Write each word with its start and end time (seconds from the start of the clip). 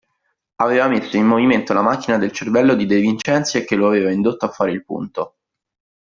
Aveva 0.55 0.87
messo 0.87 1.15
in 1.15 1.27
movimento 1.27 1.73
la 1.73 1.83
macchina 1.83 2.17
del 2.17 2.31
cervello 2.31 2.73
di 2.73 2.87
De 2.87 2.99
Vincenzi 2.99 3.59
e 3.59 3.65
che 3.65 3.75
lo 3.75 3.85
aveva 3.85 4.11
indotto 4.11 4.47
a 4.47 4.51
fare 4.51 4.71
il 4.71 4.83
punto. 4.83 5.35